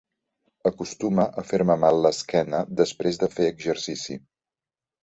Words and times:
Acostuma 0.69 1.25
a 1.41 1.43
fer-me 1.51 1.77
mal 1.83 2.01
l'esquena 2.07 2.65
després 2.81 3.25
de 3.27 3.31
fer 3.39 3.51
exercici. 3.53 4.21